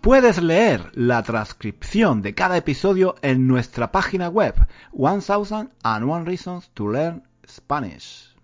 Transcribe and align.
Puedes 0.00 0.42
leer 0.42 0.90
la 0.94 1.22
transcripción 1.22 2.22
de 2.22 2.34
cada 2.34 2.56
episodio 2.56 3.16
en 3.20 3.46
nuestra 3.46 3.92
página 3.92 4.30
web 4.30 4.54
1001 4.94 6.24
Reasons 6.24 6.70
to 6.70 6.88
Learn 6.88 7.22
Spanish. 7.46 8.34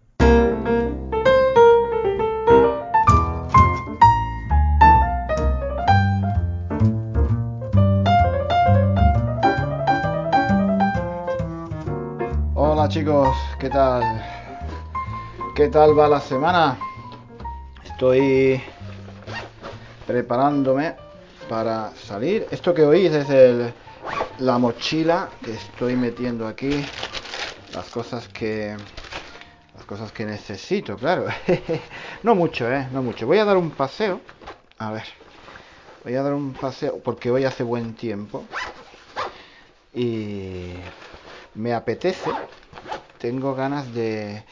Hola 12.55 12.87
chicos, 12.91 13.35
¿qué 13.59 13.71
tal? 13.71 14.03
¿Qué 15.55 15.69
tal 15.69 15.99
va 15.99 16.07
la 16.07 16.21
semana? 16.21 16.77
Estoy 17.83 18.61
preparándome 20.07 21.06
para 21.49 21.93
salir. 21.97 22.47
Esto 22.51 22.75
que 22.75 22.83
oís 22.83 23.13
es 23.13 23.31
el, 23.31 23.73
la 24.39 24.59
mochila 24.59 25.31
que 25.45 25.53
estoy 25.53 25.97
metiendo 25.97 26.47
aquí. 26.47 26.85
Las 27.75 27.87
cosas 27.87 28.29
que 28.29 28.77
las 29.75 29.85
cosas 29.85 30.13
que 30.13 30.25
necesito, 30.25 30.97
claro. 30.97 31.27
no 32.23 32.35
mucho, 32.35 32.71
eh, 32.71 32.89
no 32.93 33.03
mucho. 33.03 33.27
Voy 33.27 33.39
a 33.39 33.45
dar 33.45 33.57
un 33.57 33.71
paseo. 33.71 34.21
A 34.79 34.91
ver. 34.91 35.05
Voy 36.05 36.15
a 36.15 36.23
dar 36.23 36.35
un 36.35 36.53
paseo 36.53 36.99
porque 37.03 37.31
hoy 37.31 37.45
hace 37.45 37.63
buen 37.63 37.95
tiempo. 37.95 38.45
Y 39.93 40.73
me 41.55 41.75
apetece. 41.75 42.31
Tengo 43.19 43.55
ganas 43.55 43.93
de, 43.93 44.45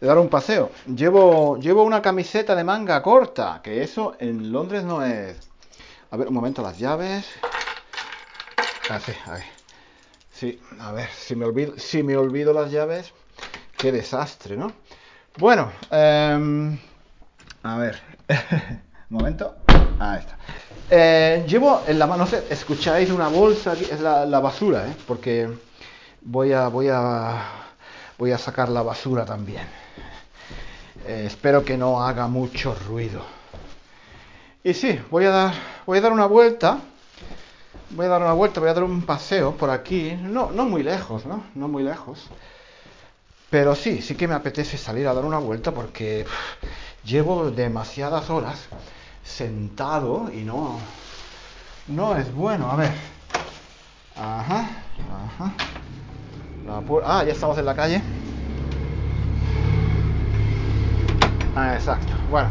de 0.00 0.06
dar 0.06 0.18
un 0.18 0.28
paseo. 0.28 0.70
Llevo 0.86 1.58
llevo 1.58 1.82
una 1.84 2.02
camiseta 2.02 2.54
de 2.54 2.64
manga 2.64 3.02
corta, 3.02 3.60
que 3.62 3.82
eso 3.82 4.14
en 4.18 4.52
Londres 4.52 4.84
no 4.84 5.04
es 5.04 5.51
a 6.12 6.16
ver, 6.18 6.28
un 6.28 6.34
momento, 6.34 6.60
las 6.60 6.78
llaves. 6.78 7.26
Ah, 8.90 9.00
sí, 9.00 9.12
a 9.24 9.32
ver. 9.32 9.44
Sí, 10.30 10.60
a 10.78 10.92
ver, 10.92 11.08
si 11.08 11.34
me 11.34 11.46
olvido, 11.46 11.78
si 11.78 12.02
me 12.02 12.18
olvido 12.18 12.52
las 12.52 12.70
llaves, 12.70 13.14
qué 13.78 13.92
desastre, 13.92 14.58
¿no? 14.58 14.74
Bueno, 15.38 15.72
eh, 15.90 16.78
a 17.62 17.78
ver. 17.78 17.98
un 19.08 19.16
momento. 19.16 19.56
Ahí 19.98 20.18
está. 20.18 20.36
Eh, 20.90 21.46
llevo 21.48 21.82
en 21.86 21.98
la 21.98 22.06
mano, 22.06 22.24
no 22.24 22.30
sé, 22.30 22.44
escucháis 22.50 23.10
una 23.10 23.28
bolsa, 23.28 23.72
es 23.72 24.00
la, 24.00 24.26
la 24.26 24.40
basura, 24.40 24.86
¿eh? 24.88 24.94
Porque 25.06 25.48
voy 26.20 26.52
a, 26.52 26.68
voy 26.68 26.88
a, 26.90 27.42
voy 28.18 28.32
a 28.32 28.38
sacar 28.38 28.68
la 28.68 28.82
basura 28.82 29.24
también. 29.24 29.66
Eh, 31.06 31.24
espero 31.26 31.64
que 31.64 31.78
no 31.78 32.02
haga 32.02 32.26
mucho 32.26 32.74
ruido. 32.86 33.41
Y 34.64 34.74
sí, 34.74 35.00
voy 35.10 35.24
a 35.24 35.30
dar, 35.30 35.54
voy 35.86 35.98
a 35.98 36.00
dar 36.00 36.12
una 36.12 36.26
vuelta. 36.26 36.78
Voy 37.90 38.06
a 38.06 38.08
dar 38.08 38.22
una 38.22 38.32
vuelta, 38.32 38.60
voy 38.60 38.70
a 38.70 38.74
dar 38.74 38.84
un 38.84 39.02
paseo 39.02 39.56
por 39.56 39.70
aquí. 39.70 40.16
No, 40.20 40.52
no 40.52 40.64
muy 40.66 40.84
lejos, 40.84 41.26
¿no? 41.26 41.42
No 41.54 41.66
muy 41.66 41.82
lejos. 41.82 42.28
Pero 43.50 43.74
sí, 43.74 44.00
sí 44.00 44.14
que 44.14 44.28
me 44.28 44.34
apetece 44.34 44.78
salir 44.78 45.06
a 45.08 45.14
dar 45.14 45.24
una 45.24 45.38
vuelta 45.38 45.72
porque 45.72 46.24
llevo 47.04 47.50
demasiadas 47.50 48.30
horas 48.30 48.68
sentado 49.24 50.30
y 50.32 50.42
no, 50.42 50.78
no 51.88 52.16
es 52.16 52.32
bueno. 52.32 52.70
A 52.70 52.76
ver. 52.76 52.92
Ajá, 54.16 54.70
ajá. 55.26 55.52
ah, 57.04 57.24
ya 57.24 57.32
estamos 57.32 57.58
en 57.58 57.66
la 57.66 57.74
calle. 57.74 58.00
Ah, 61.56 61.74
exacto. 61.74 62.12
Bueno, 62.30 62.48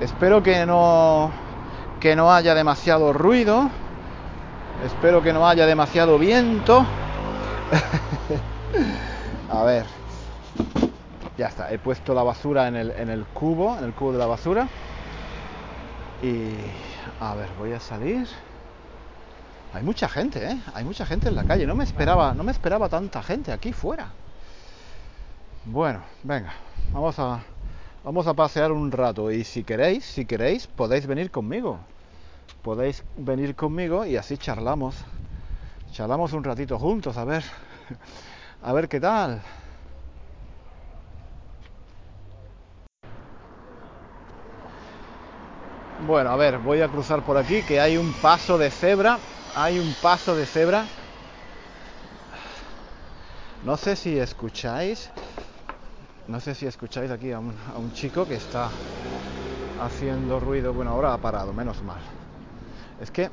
Espero 0.00 0.42
que 0.42 0.64
no 0.64 1.30
que 2.00 2.16
no 2.16 2.32
haya 2.32 2.54
demasiado 2.54 3.12
ruido. 3.12 3.70
Espero 4.84 5.22
que 5.22 5.34
no 5.34 5.46
haya 5.46 5.66
demasiado 5.66 6.18
viento. 6.18 6.86
a 9.50 9.62
ver. 9.64 9.84
Ya 11.36 11.48
está, 11.48 11.70
he 11.70 11.78
puesto 11.78 12.14
la 12.14 12.22
basura 12.22 12.68
en 12.68 12.76
el, 12.76 12.90
en 12.92 13.10
el 13.10 13.24
cubo, 13.26 13.76
en 13.76 13.84
el 13.84 13.92
cubo 13.92 14.12
de 14.12 14.18
la 14.18 14.26
basura. 14.26 14.68
Y 16.22 16.54
a 17.20 17.34
ver, 17.34 17.50
voy 17.58 17.72
a 17.72 17.80
salir. 17.80 18.26
Hay 19.74 19.82
mucha 19.82 20.08
gente, 20.08 20.50
¿eh? 20.50 20.58
Hay 20.74 20.84
mucha 20.84 21.04
gente 21.04 21.28
en 21.28 21.36
la 21.36 21.44
calle. 21.44 21.66
No 21.66 21.74
me 21.74 21.84
esperaba, 21.84 22.32
no 22.32 22.42
me 22.42 22.52
esperaba 22.52 22.88
tanta 22.88 23.22
gente 23.22 23.52
aquí 23.52 23.74
fuera. 23.74 24.08
Bueno, 25.66 26.00
venga, 26.22 26.54
vamos 26.92 27.18
a 27.18 27.40
Vamos 28.02 28.26
a 28.26 28.32
pasear 28.32 28.72
un 28.72 28.90
rato 28.90 29.30
y 29.30 29.44
si 29.44 29.62
queréis, 29.62 30.06
si 30.06 30.24
queréis, 30.24 30.66
podéis 30.66 31.06
venir 31.06 31.30
conmigo. 31.30 31.78
Podéis 32.62 33.04
venir 33.18 33.54
conmigo 33.54 34.06
y 34.06 34.16
así 34.16 34.38
charlamos. 34.38 34.96
Charlamos 35.92 36.32
un 36.32 36.42
ratito 36.42 36.78
juntos, 36.78 37.18
a 37.18 37.24
ver. 37.24 37.44
A 38.62 38.72
ver 38.72 38.88
qué 38.88 39.00
tal. 39.00 39.42
Bueno, 46.06 46.30
a 46.30 46.36
ver, 46.36 46.58
voy 46.58 46.80
a 46.80 46.88
cruzar 46.88 47.22
por 47.22 47.36
aquí 47.36 47.62
que 47.62 47.80
hay 47.80 47.96
un 47.96 48.12
paso 48.14 48.56
de 48.56 48.70
cebra. 48.70 49.18
Hay 49.54 49.78
un 49.78 49.94
paso 50.02 50.34
de 50.34 50.46
cebra. 50.46 50.86
No 53.64 53.76
sé 53.76 53.96
si 53.96 54.18
escucháis 54.18 55.10
no 56.30 56.38
sé 56.38 56.54
si 56.54 56.64
escucháis 56.64 57.10
aquí 57.10 57.32
a 57.32 57.40
un, 57.40 57.92
chico 57.92 58.24
que 58.24 58.36
está 58.36 58.70
haciendo 59.82 60.38
ruido. 60.38 60.72
Bueno, 60.72 60.92
ahora 60.92 61.12
ha 61.12 61.18
parado, 61.18 61.52
menos 61.52 61.82
mal. 61.82 61.98
Es 63.00 63.10
que 63.10 63.28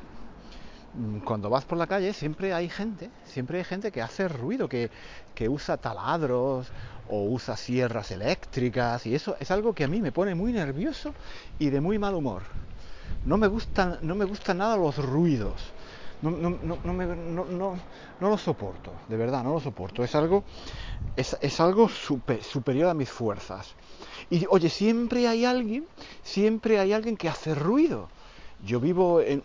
mm, 0.94 1.18
cuando 1.20 1.48
vas 1.48 1.64
por 1.64 1.78
la 1.78 1.86
calle 1.86 2.12
siempre 2.12 2.52
hay 2.52 2.68
gente, 2.68 3.08
siempre 3.24 3.58
hay 3.58 3.64
gente 3.64 3.92
que 3.92 4.02
hace 4.02 4.26
ruido, 4.26 4.68
que, 4.68 4.90
que, 5.36 5.48
usa 5.48 5.76
taladros 5.76 6.66
o 7.08 7.22
usa 7.22 7.56
sierras 7.56 8.10
eléctricas 8.10 9.06
y 9.06 9.14
eso 9.14 9.36
es 9.38 9.52
algo 9.52 9.74
que 9.74 9.84
a 9.84 9.88
mí 9.88 10.02
me 10.02 10.10
pone 10.10 10.34
muy 10.34 10.52
nervioso 10.52 11.14
y 11.60 11.70
de 11.70 11.80
muy 11.80 12.00
mal 12.00 12.16
humor. 12.16 12.42
No 13.24 13.38
me 13.38 13.46
gustan, 13.46 13.98
no 14.02 14.16
me 14.16 14.24
gustan 14.24 14.58
nada 14.58 14.76
los 14.76 14.96
ruidos 14.96 15.72
no, 16.20 16.30
no, 16.30 16.78
no, 16.82 16.92
me, 16.92 17.06
no, 17.06 17.44
no, 17.44 17.80
no, 18.20 18.28
lo 18.30 18.38
soporto, 18.38 19.00
de 19.08 19.16
verdad, 19.16 19.44
no 19.44 19.52
lo 19.52 19.60
soporto. 19.60 20.02
Es 20.04 20.14
algo, 20.14 20.44
es, 21.16 21.36
es 21.40 21.60
algo 21.60 21.88
super, 21.88 22.42
superior 22.42 22.88
a 22.90 22.94
mis 22.94 23.10
fuerzas. 23.10 23.76
Y 24.30 24.46
oye, 24.50 24.70
siempre 24.70 25.28
hay 25.28 25.44
alguien, 25.44 25.88
siempre 26.22 26.80
hay 26.80 26.92
alguien 26.92 27.16
que 27.16 27.28
hace 27.28 27.54
ruido. 27.54 28.10
Yo 28.60 28.80
vivo 28.80 29.20
en, 29.20 29.44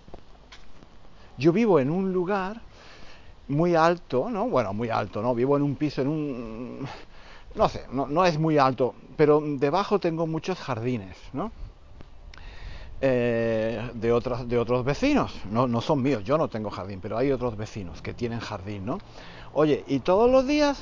yo 1.38 1.52
vivo 1.52 1.80
en 1.80 1.90
un 1.90 2.14
lugar 2.14 2.62
muy 3.48 3.76
alto, 3.76 4.30
¿no? 4.30 4.50
Bueno, 4.50 4.74
muy 4.74 4.90
alto, 4.90 5.22
¿no? 5.22 5.36
Vivo 5.36 5.58
en 5.58 5.64
un 5.64 5.76
piso, 5.78 6.02
en 6.02 6.08
un... 6.10 6.88
No 7.56 7.70
sé, 7.70 7.86
no, 7.92 8.08
no 8.08 8.26
es 8.26 8.40
muy 8.40 8.58
alto, 8.58 8.96
pero 9.18 9.42
debajo 9.42 10.00
tengo 10.00 10.28
muchos 10.28 10.60
jardines, 10.60 11.18
¿no? 11.34 11.54
Eh, 13.06 13.92
de, 13.96 14.14
otros, 14.14 14.48
de 14.48 14.58
otros 14.58 14.86
vecinos. 14.86 15.36
No, 15.52 15.68
no 15.68 15.82
son 15.82 16.02
míos, 16.02 16.24
yo 16.24 16.38
no 16.38 16.48
tengo 16.48 16.70
jardín, 16.70 17.02
pero 17.02 17.18
hay 17.18 17.34
otros 17.34 17.58
vecinos 17.58 18.02
que 18.02 18.14
tienen 18.14 18.40
jardín, 18.40 18.86
¿no? 18.86 18.98
Oye, 19.52 19.84
y 19.88 20.00
todos 20.00 20.32
los 20.32 20.48
días 20.48 20.82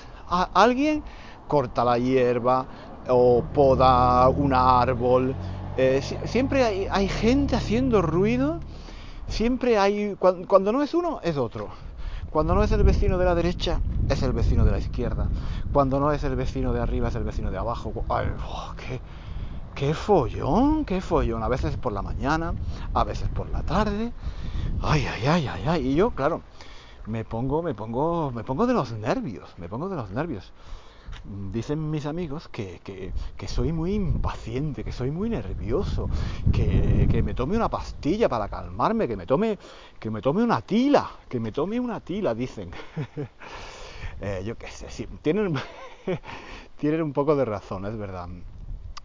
alguien 0.53 1.01
corta 1.47 1.83
la 1.83 1.97
hierba 1.97 2.67
o 3.09 3.43
poda 3.51 4.29
un 4.29 4.53
árbol. 4.53 5.33
Eh, 5.77 6.03
siempre 6.25 6.63
hay, 6.63 6.87
hay, 6.91 7.07
gente 7.07 7.55
haciendo 7.55 8.03
ruido. 8.03 8.59
Siempre 9.27 9.79
hay. 9.79 10.15
Cuando, 10.19 10.71
no 10.71 10.83
es 10.83 10.93
uno, 10.93 11.21
es 11.23 11.37
otro. 11.37 11.69
Cuando 12.29 12.53
no 12.53 12.63
es 12.63 12.71
el 12.71 12.83
vecino 12.83 13.17
de 13.17 13.25
la 13.25 13.33
derecha, 13.33 13.79
es 14.07 14.21
el 14.21 14.31
vecino 14.31 14.63
de 14.63 14.69
la 14.69 14.77
izquierda. 14.77 15.27
Cuando 15.73 15.99
no 15.99 16.11
es 16.11 16.23
el 16.23 16.35
vecino 16.35 16.71
de 16.71 16.81
arriba, 16.81 17.07
es 17.07 17.15
el 17.15 17.23
vecino 17.23 17.49
de 17.49 17.57
abajo. 17.57 17.91
Ay, 18.09 18.27
oh, 18.47 18.75
qué, 18.77 19.01
qué 19.75 19.93
follón, 19.93 20.85
qué 20.85 21.01
follón. 21.01 21.43
A 21.43 21.47
veces 21.47 21.77
por 21.77 21.93
la 21.93 22.01
mañana, 22.01 22.53
a 22.93 23.03
veces 23.03 23.29
por 23.29 23.49
la 23.49 23.63
tarde. 23.63 24.11
Ay, 24.81 25.05
ay, 25.05 25.27
ay, 25.27 25.47
ay, 25.47 25.63
ay. 25.67 25.87
Y 25.89 25.95
yo, 25.95 26.11
claro, 26.11 26.41
me 27.07 27.23
pongo, 27.25 27.61
me 27.61 27.73
pongo, 27.73 28.31
me 28.31 28.43
pongo 28.43 28.67
de 28.67 28.73
los 28.73 28.91
nervios, 28.93 29.53
me 29.57 29.67
pongo 29.69 29.89
de 29.89 29.95
los 29.95 30.11
nervios. 30.11 30.51
dicen 31.51 31.89
mis 31.91 32.05
amigos 32.05 32.47
que, 32.47 32.79
que, 32.83 33.13
que, 33.37 33.47
soy 33.47 33.71
muy 33.71 33.93
impaciente, 33.93 34.83
que 34.83 34.91
soy 34.91 35.11
muy 35.11 35.29
nervioso, 35.29 36.09
que, 36.51 37.07
que, 37.09 37.21
me 37.21 37.33
tome 37.33 37.55
una 37.55 37.69
pastilla 37.69 38.29
para 38.29 38.47
calmarme, 38.49 39.07
que 39.07 39.17
me 39.17 39.25
tome, 39.25 39.57
que 39.99 40.09
me 40.09 40.21
tome 40.21 40.43
una 40.43 40.61
tila, 40.61 41.09
que 41.29 41.39
me 41.39 41.51
tome 41.51 41.79
una 41.79 41.99
tila, 41.99 42.33
dicen. 42.33 42.71
eh, 44.21 44.43
yo 44.45 44.57
qué 44.57 44.67
sé, 44.67 44.89
sí, 44.89 45.07
tienen, 45.21 45.55
tienen 46.77 47.01
un 47.01 47.13
poco 47.13 47.35
de 47.35 47.45
razón, 47.45 47.85
es 47.85 47.97
verdad. 47.97 48.29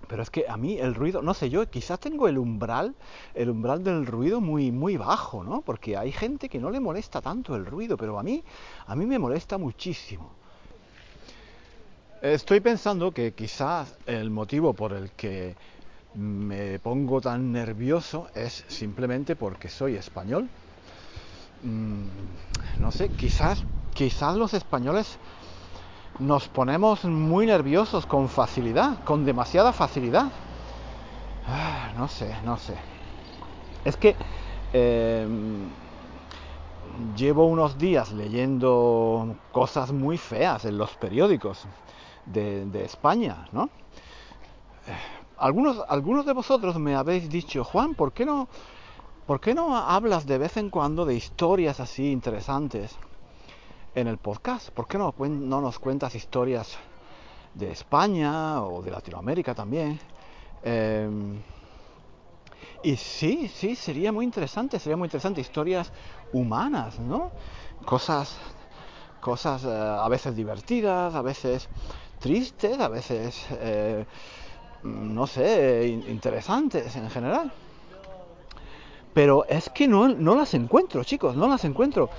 Pero 0.08 0.22
es 0.22 0.30
que 0.30 0.46
a 0.48 0.56
mí 0.56 0.78
el 0.78 0.94
ruido, 0.94 1.22
no 1.22 1.34
sé, 1.34 1.50
yo 1.50 1.68
quizás 1.68 1.98
tengo 1.98 2.28
el 2.28 2.38
umbral, 2.38 2.94
el 3.34 3.50
umbral 3.50 3.82
del 3.82 4.06
ruido 4.06 4.40
muy, 4.40 4.70
muy 4.70 4.96
bajo, 4.96 5.42
¿no? 5.42 5.62
Porque 5.62 5.96
hay 5.96 6.12
gente 6.12 6.48
que 6.48 6.58
no 6.58 6.70
le 6.70 6.80
molesta 6.80 7.20
tanto 7.20 7.56
el 7.56 7.66
ruido, 7.66 7.96
pero 7.96 8.18
a 8.18 8.22
mí, 8.22 8.42
a 8.86 8.94
mí 8.94 9.06
me 9.06 9.18
molesta 9.18 9.58
muchísimo. 9.58 10.30
Estoy 12.22 12.60
pensando 12.60 13.12
que 13.12 13.32
quizás 13.32 13.94
el 14.06 14.30
motivo 14.30 14.72
por 14.72 14.92
el 14.92 15.10
que 15.10 15.54
me 16.14 16.78
pongo 16.78 17.20
tan 17.20 17.52
nervioso 17.52 18.28
es 18.34 18.64
simplemente 18.68 19.36
porque 19.36 19.68
soy 19.68 19.96
español. 19.96 20.48
Mm, 21.62 22.06
no 22.80 22.90
sé, 22.90 23.10
quizás, 23.10 23.64
quizás 23.92 24.36
los 24.36 24.54
españoles 24.54 25.18
nos 26.18 26.48
ponemos 26.48 27.04
muy 27.04 27.46
nerviosos 27.46 28.06
con 28.06 28.28
facilidad, 28.28 29.02
con 29.04 29.24
demasiada 29.24 29.72
facilidad. 29.72 30.32
Ah, 31.46 31.92
no 31.96 32.08
sé, 32.08 32.34
no 32.44 32.56
sé. 32.56 32.76
Es 33.84 33.96
que 33.96 34.16
eh, 34.72 35.26
llevo 37.14 37.46
unos 37.46 37.78
días 37.78 38.12
leyendo 38.12 39.36
cosas 39.52 39.92
muy 39.92 40.18
feas 40.18 40.64
en 40.64 40.78
los 40.78 40.96
periódicos 40.96 41.66
de, 42.24 42.66
de 42.66 42.84
España, 42.84 43.46
¿no? 43.52 43.70
Algunos, 45.38 45.82
algunos 45.88 46.24
de 46.24 46.32
vosotros 46.32 46.78
me 46.78 46.94
habéis 46.94 47.28
dicho, 47.28 47.62
Juan, 47.62 47.94
¿por 47.94 48.12
qué 48.12 48.24
no, 48.24 48.48
¿por 49.26 49.40
qué 49.40 49.54
no 49.54 49.76
hablas 49.76 50.26
de 50.26 50.38
vez 50.38 50.56
en 50.56 50.70
cuando 50.70 51.04
de 51.04 51.14
historias 51.14 51.80
así 51.80 52.10
interesantes 52.10 52.96
en 53.96 54.06
el 54.08 54.18
podcast? 54.18 54.70
¿Por 54.70 54.86
qué 54.86 54.98
no, 54.98 55.14
no 55.18 55.60
nos 55.60 55.78
cuentas 55.78 56.14
historias 56.14 56.76
de 57.54 57.72
España 57.72 58.62
o 58.62 58.82
de 58.82 58.90
Latinoamérica 58.90 59.54
también? 59.54 59.98
Eh, 60.62 61.08
y 62.82 62.96
sí, 62.96 63.48
sí, 63.48 63.74
sería 63.74 64.12
muy 64.12 64.26
interesante, 64.26 64.78
sería 64.78 64.98
muy 64.98 65.06
interesante. 65.06 65.40
Historias 65.40 65.90
humanas, 66.32 67.00
¿no? 67.00 67.30
Cosas, 67.86 68.36
cosas 69.20 69.64
eh, 69.64 69.68
a 69.68 70.08
veces 70.08 70.36
divertidas, 70.36 71.14
a 71.14 71.22
veces 71.22 71.68
tristes, 72.20 72.78
a 72.78 72.88
veces, 72.88 73.46
eh, 73.52 74.04
no 74.82 75.26
sé, 75.26 75.88
interesantes 75.88 76.94
en 76.96 77.08
general. 77.08 77.50
Pero 79.16 79.46
es 79.48 79.70
que 79.70 79.88
no, 79.88 80.08
las 80.08 80.52
encuentro, 80.52 81.02
chicos, 81.02 81.34
no 81.36 81.48
las 81.48 81.64
encuentro. 81.64 82.10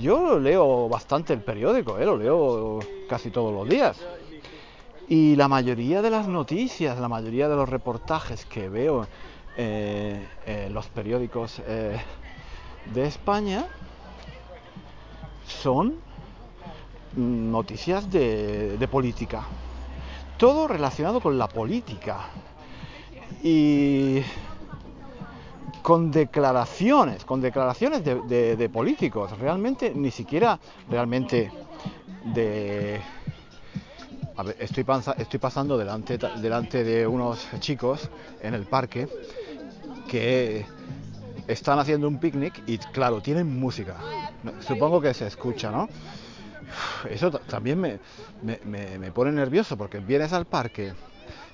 Yo 0.00 0.38
leo 0.38 0.88
bastante 0.88 1.34
el 1.34 1.42
periódico, 1.42 1.98
¿eh? 1.98 2.06
lo 2.06 2.16
leo 2.16 2.78
casi 3.06 3.30
todos 3.30 3.52
los 3.52 3.68
días. 3.68 4.00
Y 5.10 5.36
la 5.36 5.46
mayoría 5.46 6.00
de 6.00 6.08
las 6.08 6.26
noticias, 6.26 6.98
la 6.98 7.06
mayoría 7.06 7.50
de 7.50 7.56
los 7.56 7.68
reportajes 7.68 8.46
que 8.46 8.70
veo 8.70 9.06
eh, 9.58 10.26
en 10.46 10.72
los 10.72 10.86
periódicos 10.86 11.60
eh, 11.66 12.00
de 12.94 13.04
España 13.04 13.66
son 15.46 15.96
noticias 17.14 18.10
de, 18.10 18.88
política. 18.90 19.42
Todo 20.38 20.66
relacionado 20.66 21.20
con 21.20 21.36
la 21.36 21.46
política. 21.46 22.20
Y 23.42 24.22
con 25.88 26.10
declaraciones, 26.10 27.24
con 27.24 27.40
declaraciones 27.40 28.04
de, 28.04 28.56
de, 28.56 28.68
políticos. 28.68 29.30
Realmente, 29.38 29.90
ni 29.94 30.10
siquiera 30.10 30.60
realmente 30.90 31.50
de... 32.26 33.00
A 34.36 34.42
ver, 34.42 34.56
estoy, 34.60 34.84
estoy 35.16 35.40
pasando 35.40 35.78
delante, 35.78 36.18
de 36.18 37.06
unos 37.06 37.48
chicos 37.60 38.10
en 38.42 38.52
el 38.52 38.66
parque 38.66 39.08
que 40.06 40.66
están 41.46 41.78
haciendo 41.78 42.06
un 42.06 42.20
picnic 42.20 42.62
y 42.66 42.76
claro, 42.76 43.22
tienen 43.22 43.58
música. 43.58 43.96
Supongo 44.60 45.00
que 45.00 45.14
se 45.14 45.26
escucha, 45.26 45.70
¿no? 45.70 45.88
Eso 47.08 47.30
también 47.30 47.80
me, 47.80 47.98
me, 48.42 49.10
pone 49.10 49.32
nervioso 49.32 49.78
porque 49.78 50.00
vienes 50.00 50.34
al 50.34 50.44
parque, 50.44 50.92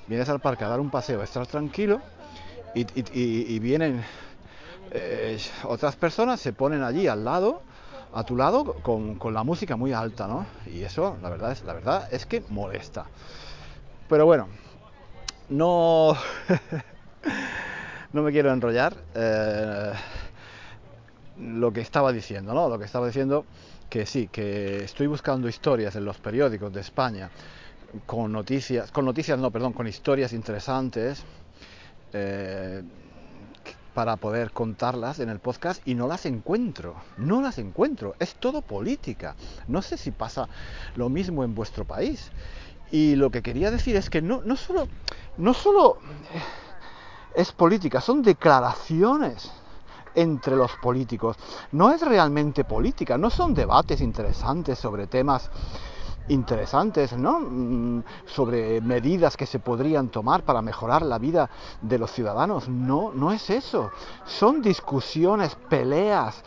vienes 0.09 0.29
al 0.29 0.41
parque 0.41 0.65
a 0.65 0.69
dar 0.71 0.81
un 0.81 0.91
paseo, 0.91 1.21
a 1.21 1.25
estar 1.25 1.47
tranquilo 1.47 2.01
y, 2.75 2.87
y, 3.55 3.59
vienen 3.59 4.03
eh, 4.91 5.39
otras 5.65 5.97
personas, 5.97 6.41
se 6.41 6.53
ponen 6.53 6.83
allí 6.83 7.07
al 7.07 7.25
lado, 7.25 7.63
a 8.13 8.25
tu 8.25 8.37
lado, 8.37 8.65
con, 8.83 9.17
con, 9.17 9.35
la 9.35 9.45
música 9.45 9.77
muy 9.77 9.93
alta, 9.93 10.27
¿no? 10.27 10.47
Y 10.67 10.83
eso, 10.83 11.17
la 11.23 11.31
verdad 11.31 11.53
es, 11.53 11.65
la 11.65 11.73
verdad 11.73 12.09
es 12.13 12.27
que 12.27 12.43
molesta. 12.49 13.07
Pero 14.09 14.27
bueno, 14.27 14.49
no, 15.49 16.17
no 18.13 18.23
me 18.23 18.33
quiero 18.33 18.53
enrollar. 18.53 18.95
Eh, 19.15 19.93
lo 21.39 21.73
que 21.73 21.81
estaba 21.81 22.13
diciendo, 22.13 22.55
¿no? 22.55 22.69
Lo 22.69 22.79
que 22.79 22.85
estaba 22.85 23.07
diciendo 23.07 23.45
que 23.91 24.07
sí, 24.07 24.29
que 24.29 24.85
estoy 24.85 25.07
buscando 25.07 25.49
historias 25.49 25.97
en 25.97 26.05
los 26.05 26.19
periódicos 26.19 26.73
de 26.73 26.81
España 26.81 27.31
con 28.07 28.33
noticias, 28.33 28.91
con 28.91 29.05
noticias 29.05 29.39
no, 29.39 29.51
perdón, 29.51 29.73
con 29.73 29.87
historias 29.87 30.33
interesantes 30.33 31.25
eh, 32.15 32.83
para 33.93 34.17
poder 34.17 34.51
contarlas 34.53 35.21
en 35.21 35.29
el 35.29 35.39
podcast 35.39 35.87
y 35.87 35.95
no 35.95 36.09
las 36.09 36.27
encuentro, 36.27 36.97
no 37.17 37.41
las 37.41 37.59
encuentro, 37.59 38.15
es 38.19 38.35
todo 38.35 38.63
política. 38.63 39.37
No 39.69 39.83
sé 39.83 39.97
si 39.97 40.11
pasa 40.11 40.49
lo 40.97 41.09
mismo 41.09 41.45
en 41.45 41.55
vuestro 41.55 41.85
país. 41.85 42.31
Y 42.91 43.17
lo 43.17 43.31
que 43.31 43.43
quería 43.43 43.71
decir 43.71 43.97
es 43.97 44.11
que 44.11 44.23
no, 44.23 44.43
solo, 44.57 44.89
no 45.39 45.55
solo 45.55 45.99
es 47.35 47.53
política, 47.53 48.01
son 48.01 48.23
declaraciones 48.23 49.51
entre 50.15 50.57
los 50.57 50.73
políticos. 50.77 51.37
No 51.73 51.91
es 51.93 52.01
realmente 52.01 52.65
política, 52.65 53.19
no 53.19 53.31
son 53.31 53.55
debates 53.55 54.01
interesantes 54.01 54.79
sobre 54.79 55.07
temas 55.07 55.51
interesantes, 56.29 57.13
¿no? 57.13 58.03
Sobre 58.27 58.81
medidas 58.81 59.37
que 59.37 59.47
se 59.47 59.59
podrían 59.59 60.09
tomar 60.09 60.43
para 60.43 60.63
mejorar 60.63 61.03
la 61.03 61.19
vida 61.19 61.51
de 61.83 61.99
los 61.99 62.11
ciudadanos. 62.11 62.69
No, 62.69 63.13
no 63.13 63.33
es 63.33 63.51
eso. 63.51 63.91
Son 64.25 64.63
discusiones, 64.63 65.55
peleas, 65.69 66.43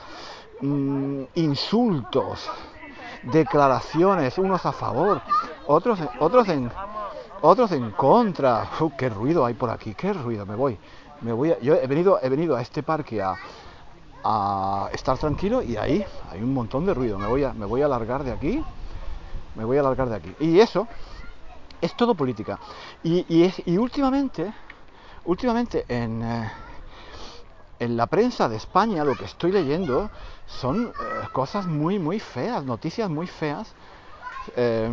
mmm, 0.62 1.24
insultos, 1.36 2.50
declaraciones, 3.24 4.38
unos 4.38 4.66
a 4.66 4.72
favor, 4.72 5.22
otros, 5.68 6.00
otros 6.20 6.50
en, 6.50 6.72
otros 7.42 7.72
en 7.72 7.92
contra. 7.92 8.70
Uh, 8.80 8.90
qué 8.98 9.10
ruido 9.10 9.46
hay 9.46 9.54
por 9.54 9.70
aquí, 9.70 9.94
qué 9.94 10.13
ruido. 10.13 10.46
Me 10.46 10.56
voy, 10.56 10.78
me 11.22 11.34
voy. 11.34 11.52
A, 11.52 11.60
yo 11.60 11.75
he 11.75 11.86
venido, 11.86 12.20
he 12.22 12.30
venido 12.30 12.56
a 12.56 12.62
este 12.62 12.82
parque 12.82 13.22
a, 13.22 13.36
a 14.24 14.90
estar 14.92 15.18
tranquilo 15.20 15.62
y 15.62 15.78
ahí 15.78 16.04
hay 16.32 16.42
un 16.42 16.54
montón 16.54 16.86
de 16.88 16.96
ruido. 16.96 17.20
Me 17.20 17.28
voy 17.28 17.44
a, 17.44 17.54
me 17.54 17.68
voy 17.68 17.84
a 17.84 17.86
alargar 17.86 18.24
de 18.24 18.32
aquí. 18.32 18.63
Me 19.58 19.66
voy 19.66 19.78
a 19.78 19.80
alargar 19.80 20.08
de 20.08 20.16
aquí. 20.16 20.36
Y 20.40 20.60
eso 20.60 20.88
es 21.82 21.96
todo 21.98 22.14
política. 22.14 22.60
Y, 23.04 23.26
y, 23.66 23.78
últimamente, 23.78 24.54
últimamente 25.26 25.84
en, 25.88 26.22
eh, 26.22 26.52
en 27.80 27.98
la 27.98 28.06
prensa 28.06 28.48
de 28.48 28.56
España 28.56 29.04
lo 29.04 29.16
que 29.16 29.26
estoy 29.26 29.52
leyendo 29.52 30.12
son 30.46 30.86
eh, 30.86 31.28
cosas 31.34 31.66
muy, 31.66 31.98
muy 31.98 32.20
feas, 32.20 32.64
noticias 32.64 33.10
muy 33.10 33.26
feas. 33.26 33.74
Eh, 34.56 34.90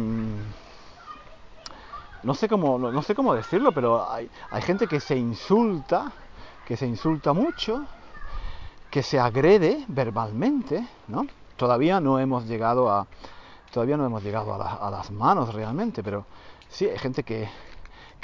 no 2.22 2.34
sé 2.34 2.48
cómo, 2.48 2.78
no, 2.78 2.90
no, 2.90 3.02
sé 3.02 3.14
cómo 3.14 3.34
decirlo, 3.34 3.72
pero 3.72 4.10
hay, 4.10 4.30
hay 4.50 4.62
gente 4.62 4.86
que 4.86 4.98
se 4.98 5.14
insulta, 5.14 6.10
que 6.64 6.78
se 6.78 6.86
insulta 6.86 7.34
mucho, 7.34 7.84
que 8.90 9.02
se 9.02 9.20
agrede 9.20 9.84
verbalmente, 9.88 10.88
¿no? 11.08 11.26
Todavía 11.56 12.00
no 12.00 12.18
hemos 12.18 12.46
llegado 12.46 12.90
a, 12.90 13.06
todavía 13.74 13.96
no 13.96 14.06
hemos 14.06 14.22
llegado 14.22 14.54
a, 14.54 14.58
la, 14.58 14.72
a 14.74 14.88
las 14.88 15.10
manos 15.10 15.52
realmente, 15.52 16.04
pero 16.04 16.24
sí 16.68 16.86
hay 16.86 16.96
gente 16.96 17.24
que, 17.24 17.48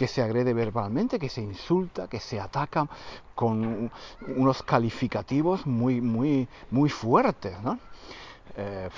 se 0.07 0.23
agrede 0.23 0.54
verbalmente, 0.54 1.19
que 1.19 1.28
se 1.28 1.42
insulta, 1.42 2.07
que 2.09 2.21
se 2.21 2.40
ataca 2.40 2.88
con 3.35 3.90
unos 4.37 4.62
calificativos 4.62 5.66
muy, 5.66 6.00
muy, 6.00 6.49
muy 6.71 6.88
fuertes, 6.88 7.61
¿no? 7.62 7.78
Eh, 8.57 8.88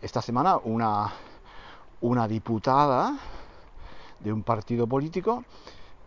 esta 0.00 0.20
semana 0.20 0.58
una, 0.64 1.12
una 2.00 2.26
diputada 2.26 3.16
de 4.18 4.32
un 4.32 4.42
partido 4.42 4.88
político 4.88 5.44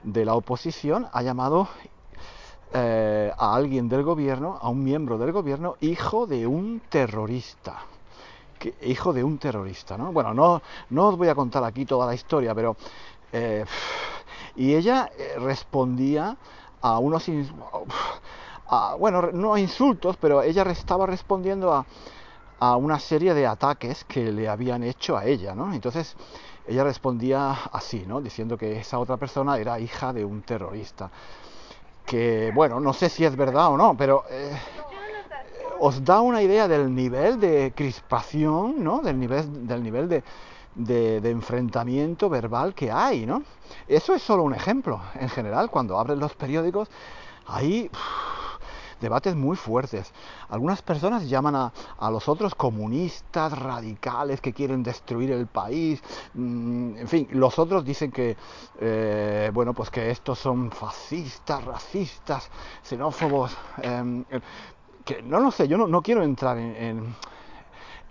de 0.04 0.25
la 0.25 0.34
oposición 0.34 1.08
ha 1.14 1.22
llamado 1.22 1.70
eh, 2.74 3.32
a 3.38 3.56
alguien 3.56 3.88
del 3.88 4.04
gobierno, 4.04 4.58
a 4.60 4.70
un 4.70 4.84
miembro 4.84 5.18
del 5.18 5.32
gobierno, 5.32 5.78
hijo 5.80 6.28
de 6.28 6.48
un 6.48 6.82
terrorista. 6.90 7.86
Hijo 8.84 9.14
de 9.14 9.24
un 9.24 9.38
terrorista, 9.38 9.98
¿no? 9.98 10.12
Bueno, 10.12 10.34
no, 10.34 10.62
no 10.90 11.08
os 11.10 11.18
voy 11.18 11.28
a 11.28 11.36
contar 11.36 11.64
aquí 11.64 11.86
toda 11.86 12.06
la 12.06 12.14
historia, 12.14 12.54
pero... 12.54 12.76
Eh, 13.32 13.66
y 14.56 14.74
ella 14.74 15.10
eh, 15.18 15.36
respondía 15.40 16.38
a 16.82 17.00
unos... 17.00 17.30
A, 18.68 18.96
bueno, 18.96 19.30
no 19.34 19.54
a 19.54 19.60
insultos, 19.60 20.18
pero 20.18 20.42
ella 20.42 20.64
estaba 20.64 21.06
respondiendo 21.06 21.74
a, 21.74 21.86
a 22.60 22.76
una 22.78 23.00
serie 23.00 23.34
de 23.34 23.46
ataques 23.46 24.04
que 24.06 24.32
le 24.32 24.48
habían 24.48 24.84
hecho 24.84 25.18
a 25.18 25.26
ella, 25.26 25.54
¿no? 25.54 25.74
Entonces 25.74 26.16
ella 26.68 26.84
respondía 26.84 27.52
así, 27.72 28.06
¿no? 28.08 28.22
Diciendo 28.22 28.58
que 28.58 28.80
esa 28.80 28.98
otra 29.00 29.18
persona 29.18 29.58
era 29.58 29.80
hija 29.80 30.14
de 30.14 30.26
un 30.26 30.42
terrorista. 30.42 31.12
Que, 32.06 32.52
bueno, 32.54 32.80
no 32.80 32.94
sé 32.94 33.10
si 33.10 33.26
es 33.26 33.36
verdad 33.36 33.70
o 33.70 33.78
no, 33.78 33.96
pero 33.98 34.24
eh, 34.30 34.56
os 35.79 36.03
da 36.03 36.22
una 36.22 36.41
idea 36.41 36.67
del 36.67 36.94
nivel 36.94 37.39
de 37.39 37.74
crispación, 37.75 38.84
¿no? 38.84 39.01
Del 39.01 39.20
nivel, 39.20 39.67
del 39.67 39.84
nivel 39.84 40.10
de, 40.10 40.24
de, 40.75 41.29
enfrentamiento 41.29 42.29
verbal 42.29 42.74
que 42.74 42.91
hay, 42.91 43.25
¿no? 43.25 43.44
Eso 43.88 44.13
es 44.13 44.22
solo 44.22 44.44
un 44.44 44.53
ejemplo. 44.53 45.01
En 45.15 45.29
general, 45.29 45.70
cuando 45.70 46.00
abren 46.00 46.20
los 46.20 46.36
periódicos, 46.36 46.89
hay 47.48 47.89
debates 49.01 49.36
muy 49.36 49.55
fuertes. 49.55 50.13
Algunas 50.50 50.82
personas 50.82 51.27
llaman 51.27 51.55
a, 51.55 51.74
a, 51.98 52.10
los 52.10 52.27
otros 52.29 52.55
comunistas 52.55 53.58
radicales 53.58 54.41
que 54.41 54.53
quieren 54.53 54.84
destruir 54.84 55.32
el 55.32 55.48
país. 55.48 56.01
Mm, 56.34 56.98
en 56.98 57.08
fin, 57.08 57.27
los 57.32 57.60
otros 57.60 57.84
dicen 57.86 58.12
que, 58.12 58.38
eh, 58.79 59.51
bueno, 59.53 59.74
pues 59.74 59.89
que 59.89 60.10
estos 60.10 60.39
son 60.39 60.72
fascistas, 60.72 61.63
racistas, 61.63 62.50
xenófobos. 62.84 63.55
Eh, 63.82 64.41
que 65.06 65.22
no 65.22 65.40
lo 65.40 65.52
sé, 65.52 65.68
yo 65.68 65.78
no, 65.78 65.88
no 65.88 66.02
quiero 66.02 66.24
entrar 66.24 66.58
en, 66.58 67.16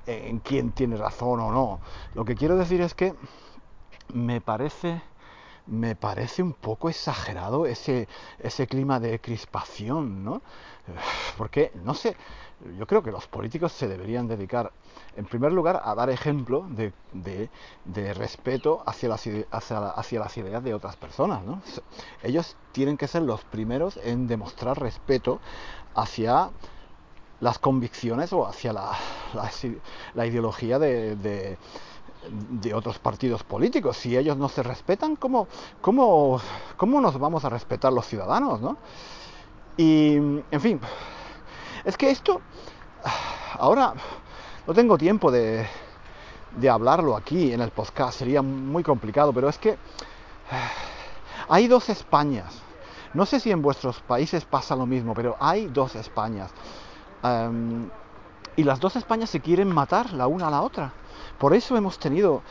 en, 0.07 0.39
quién 0.39 0.73
tiene 0.73 0.97
razón 0.97 1.41
o 1.41 1.51
no. 1.51 1.81
Lo 2.15 2.25
que 2.25 2.37
quiero 2.37 2.57
decir 2.57 2.81
es 2.81 2.95
que 2.95 3.15
me 4.13 4.41
parece 4.41 5.03
me 5.67 5.97
parece 5.97 6.43
un 6.43 6.53
poco 6.53 6.91
exagerado 6.91 7.65
ese, 7.65 8.07
ese 8.39 8.67
clima 8.67 9.01
de 9.01 9.19
crispación, 9.19 10.23
¿no? 10.23 10.43
Porque, 11.39 11.73
no 11.83 11.95
sé, 11.95 12.17
yo 12.79 12.87
creo 12.87 13.03
que 13.03 13.11
los 13.11 13.27
políticos 13.27 13.73
se 13.73 13.89
deberían 13.89 14.29
dedicar, 14.29 14.73
en 15.17 15.25
primer 15.25 15.53
lugar, 15.53 15.81
a 15.83 15.95
dar 15.95 16.11
ejemplo 16.11 16.67
de, 16.69 16.93
de, 17.15 17.49
de 17.87 18.13
respeto 18.13 18.83
hacia 18.85 19.09
las, 19.09 19.27
hacia, 19.51 19.89
hacia, 19.89 20.21
las 20.21 20.37
ideas 20.37 20.63
de 20.63 20.75
otras 20.75 20.97
personas, 20.97 21.43
¿no? 21.43 21.63
Ellos 22.23 22.57
tienen 22.73 22.99
que 22.99 23.09
ser 23.09 23.23
los 23.23 23.43
primeros 23.45 23.99
en 24.05 24.27
demostrar 24.27 24.79
respeto 24.79 25.41
hacia 25.95 26.51
las 27.41 27.59
convicciones 27.59 28.33
o 28.33 28.47
hacia 28.47 28.73
la, 28.73 28.93
la, 30.15 30.27
ideología 30.27 30.79
de, 30.79 31.17
de, 31.17 31.59
de, 32.31 32.75
otros 32.75 32.99
partidos 32.99 33.43
políticos. 33.43 33.97
Si 33.97 34.17
ellos 34.17 34.37
no 34.37 34.49
se 34.49 34.63
respetan, 34.63 35.17
¿cómo, 35.17 35.49
cómo, 35.81 36.41
cómo 36.77 37.01
nos 37.01 37.19
vamos 37.19 37.45
a 37.45 37.49
respetar 37.49 37.93
los 37.93 38.07
ciudadanos? 38.07 38.61
¿no? 38.61 38.77
Y, 39.77 40.17
en 40.17 40.61
fin, 40.61 40.81
es 41.85 41.97
que 41.97 42.11
esto, 42.11 42.41
ahora 43.59 43.95
no 44.67 44.73
tengo 44.73 44.97
tiempo 44.97 45.31
de, 45.31 45.67
de 46.57 46.71
hablarlo 46.71 47.17
aquí 47.17 47.53
en 47.53 47.61
el 47.61 47.71
podcast, 47.71 48.19
sería 48.19 48.43
muy 48.43 48.83
complicado, 48.83 49.33
pero 49.33 49.49
es 49.49 49.59
que 49.59 49.77
hay 51.49 51.67
dos 51.67 51.89
Españas. 51.89 52.61
No 53.13 53.27
sé 53.27 53.39
si 53.39 53.51
en 53.51 53.63
vuestros 53.63 54.01
países 54.01 54.45
pasa 54.45 54.75
lo 54.75 54.87
mismo, 54.87 55.15
pero 55.15 55.37
hay 55.39 55.67
dos 55.67 55.95
Españas. 55.95 56.51
Y 58.57 58.63
las 58.63 58.81
dos 58.81 58.97
Españas 58.97 59.31
se 59.31 59.41
quieren 59.41 59.69
matar 59.69 60.13
la 60.13 60.27
una 60.27 60.49
a 60.49 60.51
la 60.51 60.63
otra. 60.63 60.93
Por 61.39 61.55
eso 61.55 61.77
hemos 61.77 61.99
tenido 61.99 62.43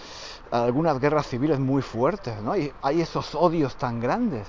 algunas 0.51 0.99
guerras 0.99 1.27
civiles 1.27 1.59
muy 1.59 1.81
fuertes, 1.81 2.41
¿no? 2.41 2.55
Y 2.55 2.71
hay 2.81 3.01
esos 3.01 3.35
odios 3.35 3.75
tan 3.75 3.99
grandes 3.99 4.47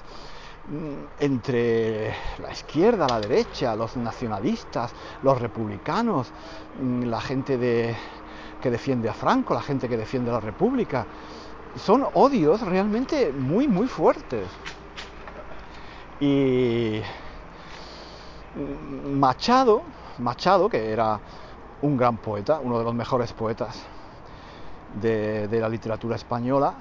entre 1.20 2.14
la 2.40 2.50
izquierda, 2.50 3.06
la 3.06 3.20
derecha, 3.20 3.76
los 3.76 3.96
nacionalistas, 3.96 4.92
los 5.22 5.40
republicanos, 5.40 6.28
la 6.80 7.20
gente 7.20 7.58
de, 7.58 7.94
que 8.62 8.70
defiende 8.70 9.08
a 9.08 9.14
Franco, 9.14 9.52
la 9.52 9.60
gente 9.60 9.88
que 9.88 9.96
defiende 9.96 10.30
a 10.30 10.34
la 10.34 10.40
República. 10.40 11.06
Son 11.76 12.06
odios 12.14 12.62
realmente 12.62 13.30
muy, 13.32 13.68
muy 13.68 13.86
fuertes. 13.88 14.46
Y 16.20 17.02
Machado, 19.12 19.82
Machado, 20.18 20.68
que 20.68 20.92
era 20.92 21.20
un 21.82 21.96
gran 21.96 22.16
poeta, 22.16 22.60
uno 22.62 22.78
de 22.78 22.84
los 22.84 22.94
mejores 22.94 23.32
poetas 23.32 23.82
de, 25.00 25.48
la 25.50 25.68
literatura 25.68 26.16
española, 26.16 26.74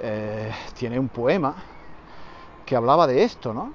eh, 0.00 0.52
tiene 0.74 0.98
un 0.98 1.08
poema 1.08 1.54
que 2.64 2.76
hablaba 2.76 3.06
de 3.06 3.22
esto, 3.22 3.54
¿no? 3.54 3.72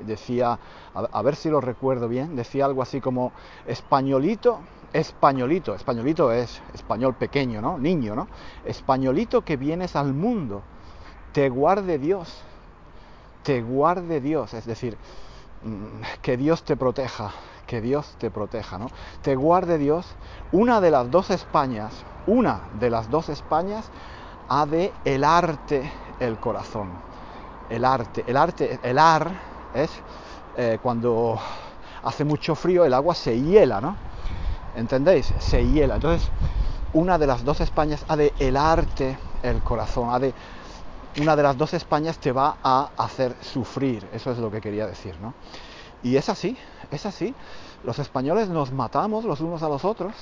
Decía, 0.00 0.58
a, 0.94 1.00
a, 1.00 1.22
ver 1.22 1.36
si 1.36 1.50
lo 1.50 1.60
recuerdo 1.60 2.08
bien, 2.08 2.34
decía 2.34 2.64
algo 2.64 2.82
así 2.82 3.00
como 3.00 3.32
españolito, 3.66 4.60
españolito, 4.92 5.74
españolito 5.74 6.32
es 6.32 6.62
español 6.72 7.14
pequeño, 7.14 7.60
¿no? 7.60 7.78
Niño, 7.78 8.14
¿no? 8.14 8.28
Españolito 8.64 9.42
que 9.42 9.56
vienes 9.56 9.96
al 9.96 10.14
mundo, 10.14 10.62
te 11.32 11.48
guarde 11.48 11.98
Dios, 11.98 12.42
te 13.42 13.60
guarde 13.62 14.20
Dios, 14.20 14.54
es 14.54 14.64
decir, 14.64 14.96
que 16.22 16.36
Dios 16.36 16.62
te 16.62 16.76
proteja, 16.76 17.32
que 17.66 17.80
Dios 17.80 18.14
te 18.18 18.30
proteja, 18.30 18.78
¿no? 18.78 18.88
Te 19.22 19.36
guarde 19.36 19.78
Dios, 19.78 20.06
una 20.52 20.80
de 20.80 20.90
las 20.90 21.10
dos 21.10 21.30
Españas, 21.30 21.92
una 22.26 22.60
de 22.78 22.90
las 22.90 23.10
dos 23.10 23.28
Españas 23.28 23.90
ha 24.48 24.66
de 24.66 24.92
helarte 25.04 25.90
el 26.20 26.38
corazón. 26.38 26.90
El 27.70 27.84
arte, 27.84 28.24
el 28.26 28.36
arte, 28.36 28.78
el 28.82 28.98
ar 28.98 29.32
es 29.74 29.90
eh, 30.56 30.78
cuando 30.82 31.38
hace 32.02 32.24
mucho 32.24 32.54
frío 32.54 32.84
el 32.84 32.94
agua 32.94 33.14
se 33.14 33.40
hiela, 33.40 33.80
¿no? 33.80 33.96
¿Entendéis? 34.76 35.32
Se 35.38 35.64
hiela. 35.64 35.96
Entonces, 35.96 36.28
una 36.92 37.18
de 37.18 37.26
las 37.26 37.44
dos 37.44 37.60
Españas 37.60 38.04
ha 38.08 38.16
de 38.16 38.32
helarte 38.38 39.16
el 39.42 39.62
corazón, 39.62 40.10
ha 40.12 40.18
de 40.18 40.34
una 41.20 41.36
de 41.36 41.42
las 41.42 41.56
dos 41.56 41.74
Españas 41.74 42.18
te 42.18 42.32
va 42.32 42.56
a 42.62 42.90
hacer 42.96 43.36
sufrir. 43.40 44.08
Eso 44.12 44.32
es 44.32 44.38
lo 44.38 44.50
que 44.50 44.60
quería 44.60 44.86
decir, 44.86 45.14
¿no? 45.20 45.34
Y 46.02 46.16
es 46.16 46.28
así, 46.28 46.56
es 46.90 47.06
así. 47.06 47.34
Los 47.84 47.98
españoles 47.98 48.48
nos 48.48 48.72
matamos 48.72 49.24
los 49.24 49.40
unos 49.40 49.62
a 49.62 49.68
los 49.68 49.84
otros 49.84 50.12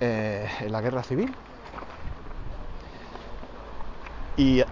eh, 0.00 0.48
en 0.60 0.72
la 0.72 0.80
guerra 0.80 1.02
civil. 1.02 1.34
Y, 4.36 4.62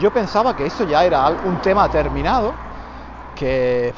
yo 0.00 0.12
pensaba 0.12 0.54
que 0.56 0.66
eso 0.66 0.84
ya 0.84 1.04
era 1.04 1.28
un 1.28 1.60
tema 1.62 1.88
terminado, 1.88 2.52
que, 3.36 3.94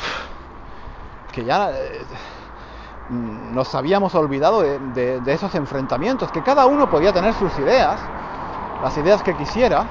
que 1.33 1.45
ya 1.45 1.71
eh, 1.71 2.03
nos 3.09 3.75
habíamos 3.75 4.15
olvidado 4.15 4.61
de 4.61 5.33
esos 5.33 5.55
enfrentamientos, 5.55 6.31
que 6.31 6.43
cada 6.43 6.67
uno 6.67 6.91
podía 6.91 7.13
tener 7.13 7.33
sus 7.35 7.59
ideas, 7.59 7.99
las 8.83 8.97
ideas 8.99 9.23
que 9.23 9.35
quisiera, 9.35 9.87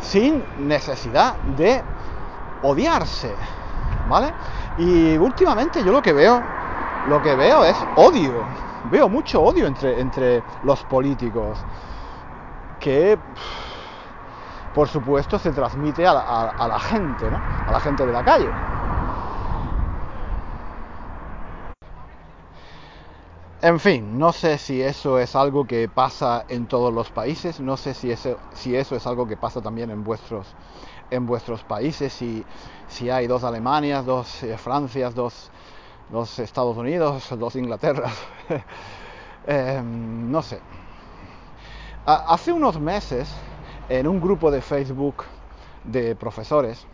sin 0.00 0.42
necesidad 0.58 1.34
de 1.56 1.82
odiarse, 2.62 3.34
¿vale? 4.08 4.32
Y 4.78 5.16
últimamente 5.16 5.82
yo 5.82 5.92
lo 5.92 6.00
que 6.02 6.12
veo, 6.12 6.42
lo 7.08 7.20
que 7.22 7.34
veo 7.34 7.64
es 7.64 7.76
odio. 7.96 8.32
Veo 8.90 9.08
mucho 9.08 9.42
odio 9.42 9.66
entre, 9.66 10.00
entre 10.00 10.42
los 10.62 10.84
políticos 10.84 11.58
que, 12.78 13.18
por 14.74 14.88
supuesto, 14.88 15.38
se 15.38 15.50
transmite 15.50 16.06
a 16.06 16.14
la, 16.14 16.20
a, 16.20 16.50
a 16.50 16.68
la 16.68 16.78
gente, 16.78 17.28
¿no? 17.30 17.40
A 17.66 17.72
la 17.72 17.80
gente 17.80 18.06
de 18.06 18.12
la 18.12 18.22
calle. 18.22 18.52
En 23.62 23.80
fin, 23.80 24.18
no 24.18 24.32
sé 24.32 24.58
si 24.58 24.82
eso 24.82 25.18
es 25.18 25.34
algo 25.34 25.66
que 25.66 25.88
pasa 25.88 26.44
en 26.48 26.66
todos 26.66 26.92
los 26.92 27.10
países, 27.10 27.58
no 27.58 27.78
sé 27.78 27.94
si 27.94 28.10
eso, 28.10 28.38
si 28.52 28.76
eso 28.76 28.96
es 28.96 29.06
algo 29.06 29.26
que 29.26 29.38
pasa 29.38 29.62
también 29.62 29.90
en 29.90 30.04
vuestros, 30.04 30.54
en 31.10 31.24
vuestros 31.24 31.64
países, 31.64 32.12
si, 32.12 32.44
hay 33.10 33.26
dos 33.26 33.44
Alemanias, 33.44 34.04
dos 34.04 34.42
eh, 34.42 34.58
Francias, 34.58 35.14
dos, 35.14 35.50
dos, 36.10 36.38
Estados 36.38 36.76
Unidos, 36.76 37.28
dos 37.38 37.56
Inglaterras, 37.56 38.12
eh, 39.46 39.80
no 39.82 40.42
sé. 40.42 40.62
Hace 42.04 42.52
unos 42.52 42.78
meses, 42.78 43.34
en 43.88 44.06
un 44.06 44.20
grupo 44.20 44.50
de 44.50 44.60
Facebook 44.60 45.24
de 45.82 46.14
profesores, 46.14 46.86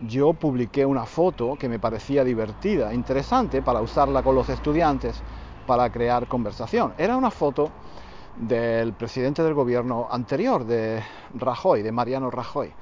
yo 0.00 0.32
publiqué 0.32 0.86
una 0.86 1.04
foto 1.04 1.56
que 1.56 1.68
me 1.68 1.78
parecía 1.78 2.24
divertida, 2.24 2.94
interesante 2.94 3.62
para 3.62 3.82
usarla 3.82 4.22
con 4.22 4.34
los 4.34 4.48
estudiantes 4.48 5.22
para 5.70 5.88
crear 5.92 6.26
conversación. 6.26 6.94
Era 6.98 7.16
una 7.16 7.30
foto 7.30 7.70
del 8.36 8.92
presidente 8.92 9.44
del 9.44 9.54
gobierno 9.54 10.08
anterior, 10.10 10.64
de 10.64 11.00
Rajoy, 11.34 11.82
de 11.82 11.92
Mariano 11.92 12.28
Rajoy. 12.28 12.72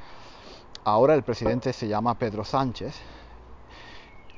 Ahora 0.84 1.14
el 1.14 1.22
presidente 1.22 1.74
se 1.74 1.86
llama 1.86 2.14
Pedro 2.14 2.46
Sánchez. 2.46 2.98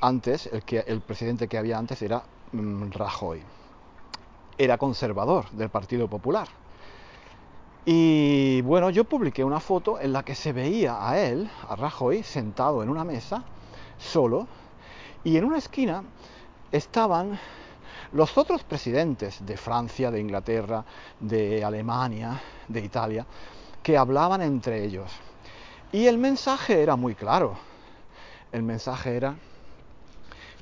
antes, 0.00 0.46
el, 0.46 0.64
que, 0.64 0.80
el 0.80 1.00
presidente 1.00 1.46
que 1.46 1.58
había 1.58 1.78
antes 1.78 2.02
era 2.02 2.24
mm, 2.50 2.90
Rajoy. 2.90 3.40
Era 4.58 4.76
conservador 4.78 5.48
del 5.50 5.68
Partido 5.68 6.08
Popular. 6.08 6.48
Y 7.84 8.62
bueno, 8.62 8.90
yo 8.90 9.04
publiqué 9.04 9.44
una 9.44 9.60
foto 9.60 10.00
en 10.00 10.12
la 10.12 10.24
que 10.24 10.34
se 10.34 10.52
veía 10.52 11.08
a 11.08 11.20
él, 11.20 11.48
a 11.68 11.76
Rajoy, 11.76 12.24
sentado 12.24 12.82
en 12.82 12.88
una 12.88 13.04
mesa, 13.04 13.44
solo, 13.96 14.48
y 15.22 15.36
en 15.36 15.44
una 15.44 15.58
esquina 15.58 16.02
estaban 16.72 17.38
los 18.12 18.36
otros 18.36 18.64
presidentes 18.64 19.44
de 19.44 19.56
Francia, 19.56 20.10
de 20.10 20.20
Inglaterra, 20.20 20.84
de 21.18 21.64
Alemania, 21.64 22.40
de 22.68 22.80
Italia, 22.80 23.26
que 23.82 23.96
hablaban 23.96 24.42
entre 24.42 24.84
ellos. 24.84 25.10
Y 25.92 26.06
el 26.06 26.18
mensaje 26.18 26.82
era 26.82 26.96
muy 26.96 27.14
claro. 27.14 27.56
El 28.52 28.62
mensaje 28.62 29.16
era 29.16 29.36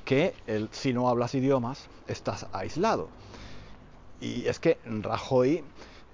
que 0.05 0.33
el, 0.47 0.69
si 0.71 0.93
no 0.93 1.09
hablas 1.09 1.35
idiomas, 1.35 1.87
estás 2.07 2.47
aislado. 2.51 3.09
Y 4.21 4.47
es 4.47 4.59
que 4.59 4.79
Rajoy 4.85 5.63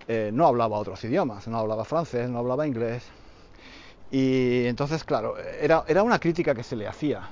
eh, 0.07 0.29
no 0.33 0.45
hablaba 0.45 0.77
otros 0.77 1.03
idiomas, 1.03 1.47
no 1.47 1.57
hablaba 1.57 1.85
francés, 1.85 2.29
no 2.29 2.39
hablaba 2.39 2.67
inglés. 2.67 3.03
Y 4.11 4.65
entonces, 4.65 5.03
claro, 5.03 5.35
era, 5.37 6.03
una 6.03 6.19
crítica 6.19 6.53
que 6.53 6.63
se 6.63 6.75
le 6.75 6.87
hacía 6.87 7.27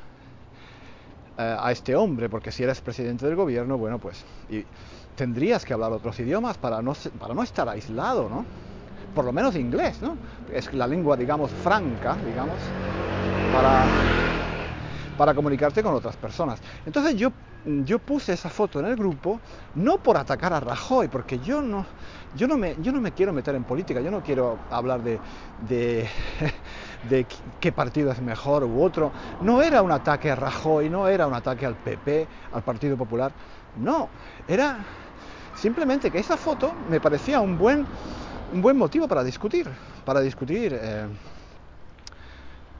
a 1.37 1.71
este 1.71 1.95
hombre, 1.95 2.29
porque 2.29 2.51
si 2.51 2.63
eres 2.63 2.81
presidente 2.81 3.25
del 3.25 3.35
gobierno, 3.35 3.77
bueno, 3.77 3.97
pues 3.99 4.23
tendrías 5.15 5.65
que 5.65 5.73
hablar 5.73 5.91
otros 5.91 6.19
idiomas 6.19 6.57
para 6.57 6.81
no, 6.81 6.93
para 7.19 7.33
no 7.33 7.43
estar 7.43 7.67
aislado, 7.69 8.29
¿no? 8.29 8.45
Por 9.15 9.25
lo 9.25 9.31
menos 9.31 9.55
inglés, 9.55 10.01
¿no? 10.01 10.17
Es 10.51 10.73
la 10.73 10.87
lengua, 10.87 11.15
digamos, 11.15 11.51
franca, 11.51 12.15
digamos, 12.25 12.57
para 15.17 15.33
comunicarte 15.33 15.83
con 15.83 15.93
otras 15.93 16.17
personas. 16.17 16.59
Entonces 16.85 17.15
yo, 17.15 17.31
yo 17.85 17.99
puse 17.99 18.33
esa 18.33 18.49
foto 18.49 18.79
en 18.79 18.87
el 18.87 18.95
grupo 18.95 19.39
no 19.75 19.97
por 19.97 20.17
atacar 20.17 20.53
a 20.53 20.59
Rajoy, 20.59 21.07
porque 21.07 21.39
yo 21.39 21.61
no, 21.61 21.85
yo 22.35 22.47
no, 22.47 22.57
me, 22.57 22.75
yo 22.81 22.91
no 22.91 22.99
me 22.99 23.11
quiero 23.11 23.31
meter 23.33 23.55
en 23.55 23.63
política, 23.63 24.01
yo 24.01 24.09
no 24.09 24.21
quiero 24.21 24.57
hablar 24.71 25.01
de, 25.03 26.07
de 27.09 27.25
qué 27.59 27.71
partido 27.71 28.11
es 28.11 28.21
mejor 28.21 28.63
u 28.63 28.83
otro. 28.83 29.11
No 29.41 29.61
era 29.61 29.81
un 29.81 29.91
ataque 29.91 30.31
a 30.31 30.35
Rajoy, 30.35 30.89
no 30.89 31.07
era 31.07 31.27
un 31.27 31.33
ataque 31.33 31.65
al 31.65 31.75
PP, 31.75 32.27
al 32.53 32.63
Partido 32.63 32.97
Popular, 32.97 33.31
no, 33.75 34.09
era 34.47 34.77
simplemente 35.55 36.11
que 36.11 36.19
esa 36.19 36.37
foto 36.37 36.73
me 36.89 36.99
parecía 36.99 37.39
un 37.39 37.57
buen, 37.57 37.85
un 38.53 38.61
buen 38.61 38.77
motivo 38.77 39.07
para 39.07 39.23
discutir, 39.23 39.67
para 40.05 40.21
discutir. 40.21 40.77
Eh, 40.79 41.07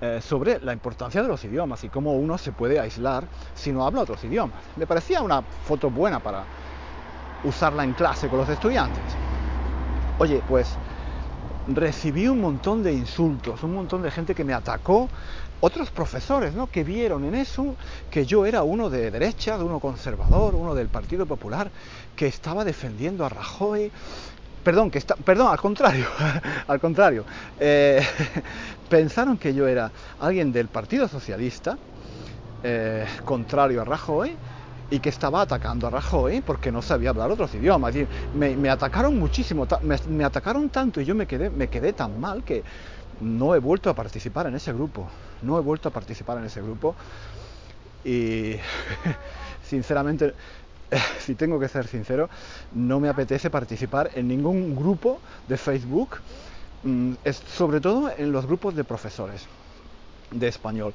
eh, 0.06 0.20
sobre 0.20 0.60
la 0.60 0.74
importancia 0.74 1.22
de 1.22 1.30
los 1.30 1.46
idiomas 1.46 1.82
y 1.86 1.88
cómo 1.88 2.12
uno 2.12 2.38
se 2.38 2.52
puede 2.52 2.78
aislar 2.78 3.24
si 3.54 3.72
no 3.72 3.86
habla 3.86 4.02
otros 4.02 4.22
idiomas. 4.26 4.60
Me 4.76 4.86
parecía 4.86 5.22
una 5.22 5.42
foto 5.42 5.90
buena 5.90 6.20
para 6.20 6.44
usarla 7.46 7.86
en 7.86 7.94
clase 7.94 8.28
con 8.28 8.40
los 8.40 8.50
estudiantes. 8.50 9.02
Oye, 10.20 10.44
pues 10.46 10.78
recibí 11.68 12.28
un 12.28 12.42
montón 12.42 12.84
de 12.84 12.94
insultos, 12.94 13.64
un 13.64 13.74
montón 13.74 14.02
de 14.02 14.12
gente 14.12 14.36
que 14.36 14.44
me 14.44 14.54
atacó, 14.54 15.10
otros 15.62 15.92
profesores, 15.92 16.54
¿no? 16.54 16.68
Que 16.68 16.84
vieron 16.84 17.24
en 17.24 17.36
eso 17.36 17.76
que 18.10 18.26
yo 18.26 18.46
era 18.46 18.64
uno 18.64 18.90
de 18.90 19.12
derecha, 19.12 19.58
uno 19.58 19.80
conservador, 19.80 20.56
uno 20.56 20.76
del 20.76 20.90
Partido 20.90 21.26
Popular, 21.26 21.72
que 22.16 22.28
estaba 22.28 22.66
defendiendo 22.66 23.26
a 23.26 23.30
Rajoy, 23.30 23.92
Perdón, 24.64 24.90
que 24.90 24.98
está, 24.98 25.16
perdón, 25.16 25.50
al 25.52 25.60
contrario, 25.60 26.08
al 26.68 26.80
contrario. 26.80 27.26
Eh, 27.60 28.02
pensaron 28.90 29.38
que 29.38 29.54
yo 29.54 29.68
era 29.68 29.92
alguien 30.20 30.54
del 30.54 30.70
Partido 30.70 31.08
Socialista, 31.10 31.78
eh, 32.64 33.06
contrario 33.26 33.82
a 33.82 33.86
Rajoy, 33.86 34.38
y 34.94 35.00
que 35.00 35.10
estaba 35.10 35.42
atacando 35.42 35.88
a 35.88 35.90
Rajoy 35.90 36.42
porque 36.42 36.72
no 36.72 36.84
sabía 36.84 37.10
hablar 37.10 37.32
otros 37.32 37.52
idiomas. 37.56 37.96
me, 38.36 38.70
atacaron 38.70 39.18
muchísimo, 39.18 39.66
me, 39.82 40.24
atacaron 40.24 40.70
tanto 40.70 41.02
y 41.02 41.06
yo 41.06 41.16
me 41.16 41.26
quedé, 41.26 41.50
me 41.50 41.68
quedé 41.68 41.94
tan 41.94 42.20
mal 42.20 42.44
que 42.44 42.64
no 43.20 43.56
he 43.56 43.60
vuelto 43.60 43.90
a 43.90 43.96
participar 43.96 44.46
en 44.46 44.54
ese 44.54 44.72
grupo. 44.72 45.10
No 45.42 45.58
he 45.58 45.62
vuelto 45.62 45.90
a 45.90 45.92
participar 45.92 46.38
en 46.38 46.44
ese 46.44 46.62
grupo. 46.62 46.96
Y 48.06 48.54
sinceramente 49.64 50.36
si 51.20 51.34
tengo 51.34 51.60
que 51.60 51.70
ser 51.70 51.88
sincero, 51.88 52.30
no 52.74 53.00
me 53.00 53.10
apetece 53.10 53.50
participar 53.50 54.12
en 54.14 54.28
ningún 54.28 54.76
grupo 54.76 55.18
de 55.48 55.58
Facebook, 55.58 56.18
mm, 56.84 57.14
sobre 57.48 57.82
todo 57.82 58.12
en 58.16 58.32
los 58.32 58.46
grupos 58.46 58.76
de 58.76 58.84
profesores 58.84 59.48
de 60.30 60.48
español 60.48 60.94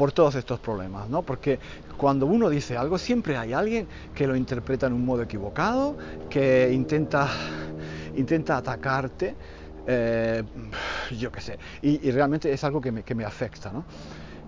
por 0.00 0.12
todos 0.12 0.34
estos 0.34 0.58
problemas, 0.60 1.10
¿no? 1.10 1.22
Porque 1.22 1.58
cuando 1.98 2.24
uno 2.24 2.48
dice 2.48 2.74
algo 2.74 2.96
siempre 2.96 3.36
hay 3.36 3.52
alguien 3.52 3.86
que 4.14 4.26
lo 4.26 4.34
interpreta 4.34 4.86
en 4.86 4.94
un 4.94 5.04
modo 5.04 5.20
equivocado, 5.20 5.94
que 6.26 6.70
intenta, 6.72 7.28
intenta 8.14 8.56
atacarte, 8.56 9.36
eh, 9.86 10.42
yo 11.18 11.30
qué 11.30 11.42
sé, 11.42 11.58
y, 11.82 12.10
realmente 12.12 12.50
es 12.50 12.64
algo 12.64 12.80
que 12.80 12.90
me, 12.90 13.02
que 13.02 13.14
me 13.14 13.26
afecta, 13.26 13.72
¿no? 13.72 13.84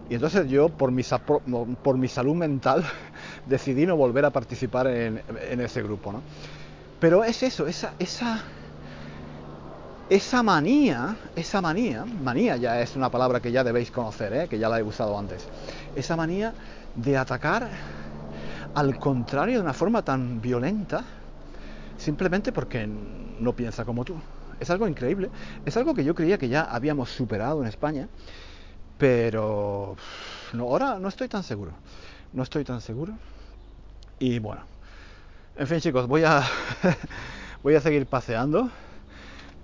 Y 0.08 0.14
entonces 0.14 0.48
yo, 0.48 0.70
por 0.70 0.90
mi, 0.90 1.02
por 1.82 1.98
mi 1.98 2.08
salud 2.08 2.34
mental, 2.34 2.82
decidí 3.44 3.84
no 3.84 3.94
volver 3.94 4.24
a 4.24 4.30
participar 4.30 4.86
en, 4.86 5.20
ese 5.60 5.82
grupo. 5.82 6.12
¿no? 6.12 6.22
Pero 6.98 7.24
es 7.24 7.42
eso, 7.42 7.66
esa, 7.66 7.92
esa, 7.98 8.42
esa 10.14 10.42
manía, 10.42 11.16
esa 11.36 11.60
manía, 11.60 12.04
manía 12.04 12.56
ya 12.56 12.80
es 12.80 12.96
una 12.96 13.10
palabra 13.10 13.40
que 13.40 13.50
ya 13.50 13.64
debéis 13.64 13.90
conocer, 13.90 14.32
¿eh? 14.32 14.48
que 14.48 14.58
ya 14.58 14.68
la 14.68 14.78
he 14.78 14.82
usado 14.82 15.18
antes, 15.18 15.46
esa 15.96 16.16
manía 16.16 16.52
de 16.94 17.16
atacar 17.16 17.70
al 18.74 18.98
contrario 18.98 19.56
de 19.56 19.62
una 19.62 19.72
forma 19.72 20.02
tan 20.02 20.40
violenta, 20.40 21.04
simplemente 21.96 22.52
porque 22.52 22.86
no 22.86 23.52
piensa 23.54 23.84
como 23.84 24.04
tú. 24.04 24.16
Es 24.60 24.70
algo 24.70 24.86
increíble, 24.86 25.30
es 25.64 25.76
algo 25.76 25.94
que 25.94 26.04
yo 26.04 26.14
creía 26.14 26.38
que 26.38 26.48
ya 26.48 26.62
habíamos 26.62 27.10
superado 27.10 27.62
en 27.62 27.68
España 27.68 28.08
pero 29.02 29.96
no, 30.52 30.62
ahora 30.62 31.00
no 31.00 31.08
estoy 31.08 31.26
tan 31.26 31.42
seguro. 31.42 31.72
No 32.32 32.44
estoy 32.44 32.62
tan 32.62 32.80
seguro. 32.80 33.14
Y 34.20 34.38
bueno. 34.38 34.62
En 35.56 35.66
fin, 35.66 35.80
chicos, 35.80 36.06
voy 36.06 36.22
a 36.22 36.44
voy 37.64 37.74
a 37.74 37.80
seguir 37.80 38.06
paseando. 38.06 38.70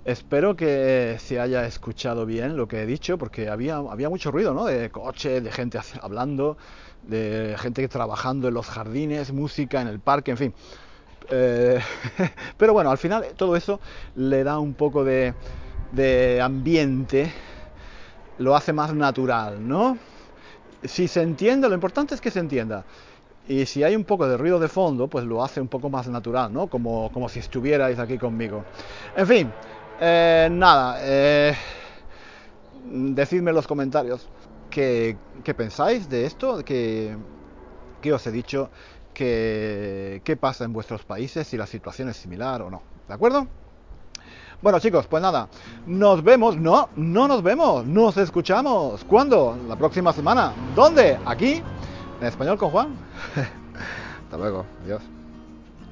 Espero 0.09 0.55
que 0.55 1.17
se 1.19 1.39
haya 1.39 1.67
escuchado 1.67 2.25
bien 2.25 2.57
lo 2.57 2.67
que 2.67 2.81
he 2.81 2.87
dicho, 2.87 3.19
porque 3.19 3.47
había, 3.47 3.75
había 3.75 4.09
mucho 4.09 4.31
ruido, 4.31 4.55
¿no? 4.55 4.65
De 4.65 4.89
coche, 4.89 5.39
de 5.39 5.51
gente 5.51 5.79
hablando, 6.01 6.57
de 7.03 7.55
gente 7.59 7.87
trabajando 7.87 8.47
en 8.47 8.55
los 8.55 8.65
jardines, 8.65 9.31
música 9.31 9.79
en 9.81 9.87
el 9.87 9.99
parque, 9.99 10.31
en 10.31 10.37
fin. 10.37 10.53
Eh, 11.29 11.79
pero 12.57 12.73
bueno, 12.73 12.89
al 12.89 12.97
final 12.97 13.23
todo 13.37 13.55
eso 13.55 13.79
le 14.15 14.43
da 14.43 14.57
un 14.57 14.73
poco 14.73 15.03
de, 15.03 15.35
de 15.91 16.41
ambiente 16.41 17.31
lo 18.39 18.55
hace 18.55 18.73
más 18.73 18.91
natural, 18.95 19.67
¿no? 19.67 19.95
Si 20.83 21.07
se 21.07 21.21
entiende, 21.21 21.69
lo 21.69 21.75
importante 21.75 22.15
es 22.15 22.21
que 22.21 22.31
se 22.31 22.39
entienda. 22.39 22.83
Y 23.47 23.65
si 23.65 23.83
hay 23.83 23.95
un 23.95 24.05
poco 24.05 24.27
de 24.27 24.37
ruido 24.37 24.59
de 24.59 24.67
fondo, 24.67 25.07
pues 25.07 25.25
lo 25.25 25.43
hace 25.43 25.59
un 25.59 25.67
poco 25.67 25.89
más 25.89 26.07
natural, 26.07 26.53
¿no? 26.53 26.67
Como, 26.67 27.11
como 27.11 27.29
si 27.29 27.39
estuvierais 27.39 27.97
aquí 27.99 28.17
conmigo. 28.17 28.63
En 29.15 29.27
fin, 29.27 29.53
eh, 29.99 30.47
nada, 30.51 30.97
eh, 31.01 31.55
decidme 32.85 33.51
en 33.51 33.55
los 33.55 33.67
comentarios 33.67 34.27
qué, 34.69 35.17
pensáis 35.55 36.09
de 36.09 36.25
esto, 36.25 36.63
qué, 36.63 37.17
qué 38.01 38.13
os 38.13 38.25
he 38.27 38.31
dicho, 38.31 38.69
qué 39.13 40.37
pasa 40.39 40.63
en 40.63 40.73
vuestros 40.73 41.03
países, 41.03 41.47
si 41.47 41.57
la 41.57 41.67
situación 41.67 42.09
es 42.09 42.17
similar 42.17 42.61
o 42.61 42.69
no. 42.69 42.81
¿De 43.07 43.13
acuerdo? 43.13 43.47
Bueno 44.61 44.79
chicos, 44.79 45.07
pues 45.07 45.23
nada, 45.23 45.47
nos 45.85 46.21
vemos, 46.21 46.57
no, 46.57 46.89
no 46.97 47.29
nos 47.29 47.41
vemos, 47.41 47.85
nos 47.85 48.17
escuchamos. 48.17 49.05
¿Cuándo? 49.05 49.57
La 49.69 49.77
próxima 49.77 50.11
semana. 50.11 50.53
¿Dónde? 50.75 51.17
Aquí, 51.25 51.63
en 52.19 52.27
español 52.27 52.57
con 52.57 52.69
Juan. 52.69 52.89
Hasta 54.25 54.37
luego, 54.37 54.65
adiós. 54.83 55.18